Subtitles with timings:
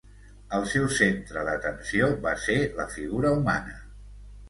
[0.59, 3.83] El seu centre d'atenció va ser la figura humana.